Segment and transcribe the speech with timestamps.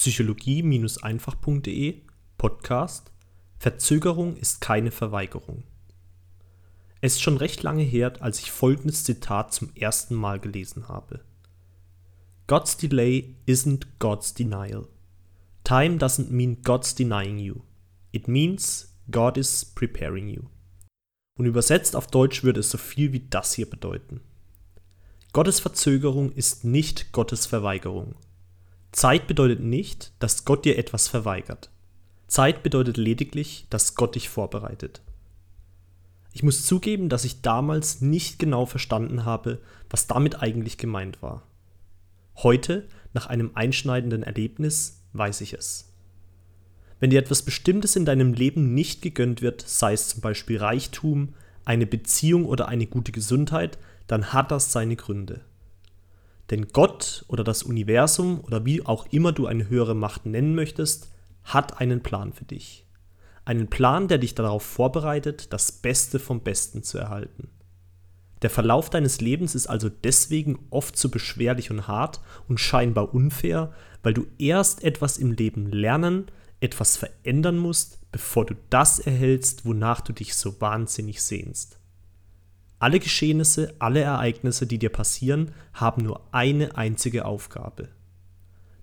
[0.00, 2.00] psychologie-einfach.de
[2.38, 3.12] Podcast
[3.58, 5.64] Verzögerung ist keine Verweigerung.
[7.02, 11.20] Es ist schon recht lange her, als ich folgendes Zitat zum ersten Mal gelesen habe.
[12.46, 14.88] God's delay isn't God's denial.
[15.64, 17.56] Time doesn't mean God's denying you.
[18.10, 20.44] It means God is preparing you.
[21.36, 24.22] Und übersetzt auf Deutsch würde es so viel wie das hier bedeuten.
[25.34, 28.14] Gottes Verzögerung ist nicht Gottes Verweigerung.
[28.92, 31.70] Zeit bedeutet nicht, dass Gott dir etwas verweigert.
[32.26, 35.02] Zeit bedeutet lediglich, dass Gott dich vorbereitet.
[36.32, 41.42] Ich muss zugeben, dass ich damals nicht genau verstanden habe, was damit eigentlich gemeint war.
[42.36, 45.92] Heute, nach einem einschneidenden Erlebnis, weiß ich es.
[47.00, 51.34] Wenn dir etwas Bestimmtes in deinem Leben nicht gegönnt wird, sei es zum Beispiel Reichtum,
[51.64, 55.40] eine Beziehung oder eine gute Gesundheit, dann hat das seine Gründe.
[56.50, 61.12] Denn Gott oder das Universum oder wie auch immer du eine höhere Macht nennen möchtest,
[61.44, 62.86] hat einen Plan für dich.
[63.44, 67.48] Einen Plan, der dich darauf vorbereitet, das Beste vom Besten zu erhalten.
[68.42, 73.72] Der Verlauf deines Lebens ist also deswegen oft so beschwerlich und hart und scheinbar unfair,
[74.02, 76.26] weil du erst etwas im Leben lernen,
[76.60, 81.79] etwas verändern musst, bevor du das erhältst, wonach du dich so wahnsinnig sehnst.
[82.80, 87.90] Alle Geschehnisse, alle Ereignisse, die dir passieren, haben nur eine einzige Aufgabe.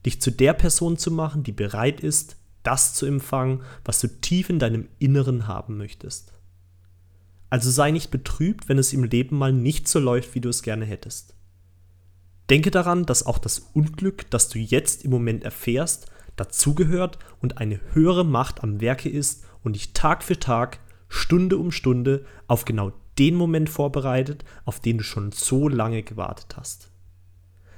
[0.06, 4.52] Dich zu der Person zu machen, die bereit ist, das zu empfangen, was du tief
[4.52, 6.34] in deinem Inneren haben möchtest.
[7.50, 10.62] Also sei nicht betrübt, wenn es im Leben mal nicht so läuft, wie du es
[10.62, 11.34] gerne hättest.
[12.52, 17.80] Denke daran, dass auch das Unglück, das du jetzt im Moment erfährst, dazugehört und eine
[17.94, 22.94] höhere Macht am Werke ist und dich Tag für Tag, Stunde um Stunde auf genau
[23.20, 26.92] den Moment vorbereitet, auf den du schon so lange gewartet hast.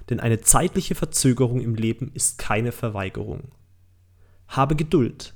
[0.09, 3.51] Denn eine zeitliche Verzögerung im Leben ist keine Verweigerung.
[4.47, 5.35] Habe Geduld.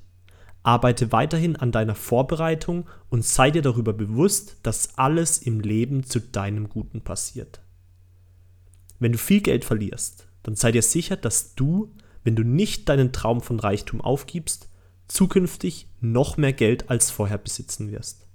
[0.64, 6.20] Arbeite weiterhin an deiner Vorbereitung und sei dir darüber bewusst, dass alles im Leben zu
[6.20, 7.62] deinem Guten passiert.
[9.00, 13.12] Wenn du viel Geld verlierst, dann sei dir sicher, dass du, wenn du nicht deinen
[13.12, 14.70] Traum von Reichtum aufgibst,
[15.08, 18.26] zukünftig noch mehr Geld als vorher besitzen wirst.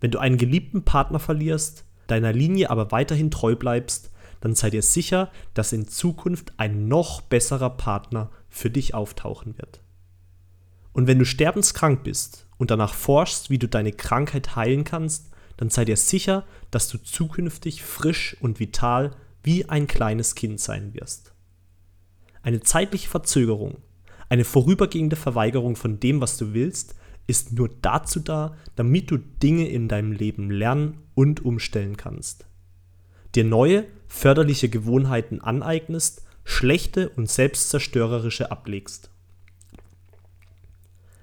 [0.00, 4.82] Wenn du einen geliebten Partner verlierst, deiner Linie aber weiterhin treu bleibst, dann sei dir
[4.82, 9.80] sicher, dass in Zukunft ein noch besserer Partner für dich auftauchen wird.
[10.92, 15.70] Und wenn du sterbenskrank bist und danach forschst, wie du deine Krankheit heilen kannst, dann
[15.70, 21.32] sei dir sicher, dass du zukünftig frisch und vital wie ein kleines Kind sein wirst.
[22.42, 23.78] Eine zeitliche Verzögerung,
[24.28, 26.94] eine vorübergehende Verweigerung von dem, was du willst,
[27.26, 32.46] ist nur dazu da, damit du Dinge in deinem Leben lernen und umstellen kannst.
[33.34, 39.10] Dir neue, förderliche Gewohnheiten aneignest, schlechte und selbstzerstörerische ablegst.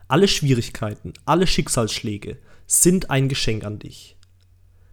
[0.07, 2.37] Alle Schwierigkeiten, alle Schicksalsschläge
[2.67, 4.17] sind ein Geschenk an dich.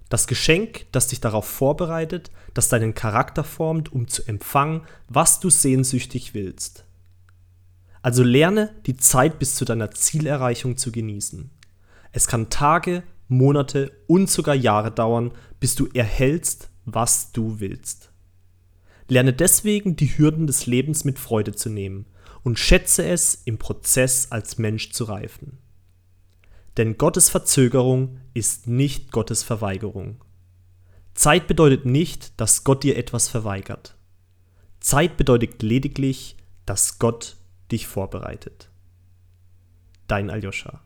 [0.09, 5.51] Das Geschenk, das dich darauf vorbereitet, das deinen Charakter formt, um zu empfangen, was du
[5.51, 6.85] sehnsüchtig willst.
[8.03, 11.51] Also lerne die Zeit bis zu deiner Zielerreichung zu genießen.
[12.13, 18.11] Es kann Tage, Monate und sogar Jahre dauern, bis du erhältst, was du willst.
[19.09, 22.07] Lerne deswegen die Hürden des Lebens mit Freude zu nehmen
[22.43, 25.59] und schätze es, im Prozess als Mensch zu reifen.
[26.77, 30.25] Denn Gottes Verzögerung ist nicht Gottes Verweigerung.
[31.15, 33.97] Zeit bedeutet nicht, dass Gott dir etwas verweigert.
[34.79, 37.37] Zeit bedeutet lediglich, dass Gott
[37.71, 38.71] dich vorbereitet.
[40.07, 40.83] Dein Aljoscha.